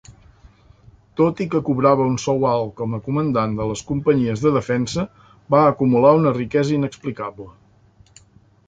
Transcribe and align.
Tot 1.19 1.43
i 1.43 1.45
que 1.55 1.61
cobrava 1.67 2.07
un 2.11 2.15
sou 2.23 2.47
alta 2.53 2.75
com 2.79 2.97
a 2.99 3.01
comandant 3.09 3.55
de 3.61 3.69
les 3.73 3.85
Companyies 3.91 4.47
de 4.47 4.55
Defensa, 4.57 5.07
va 5.57 5.63
acumular 5.75 6.17
una 6.23 6.35
riquesa 6.43 6.79
inexplicable. 6.83 7.49